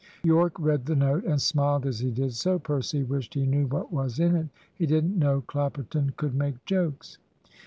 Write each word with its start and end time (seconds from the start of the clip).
Yorke 0.23 0.57
read 0.57 0.87
the 0.87 0.95
note, 0.95 1.23
and 1.25 1.39
smiled 1.39 1.85
as 1.85 1.99
he 1.99 2.09
did 2.09 2.33
so. 2.33 2.57
Percy 2.57 3.03
wished 3.03 3.35
he 3.35 3.45
knew 3.45 3.67
what 3.67 3.93
was 3.93 4.19
in 4.19 4.35
it. 4.35 4.47
He 4.73 4.87
didn't 4.87 5.19
know 5.19 5.43
Clapperton 5.45 6.13
could 6.17 6.33
make 6.33 6.65
jokes. 6.65 7.19